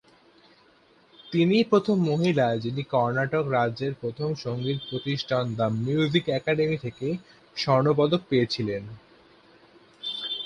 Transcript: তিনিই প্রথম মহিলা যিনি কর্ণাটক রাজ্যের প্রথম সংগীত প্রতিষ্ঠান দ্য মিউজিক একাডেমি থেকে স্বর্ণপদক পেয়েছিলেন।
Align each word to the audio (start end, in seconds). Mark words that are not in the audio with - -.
তিনিই 1.31 1.63
প্রথম 1.63 1.97
মহিলা 2.09 2.47
যিনি 2.55 2.81
কর্ণাটক 2.93 3.45
রাজ্যের 3.49 3.93
প্রথম 3.93 4.29
সংগীত 4.35 4.79
প্রতিষ্ঠান 4.89 5.43
দ্য 5.55 5.67
মিউজিক 5.77 6.25
একাডেমি 6.29 6.77
থেকে 6.77 7.07
স্বর্ণপদক 7.55 8.21
পেয়েছিলেন। 8.29 8.83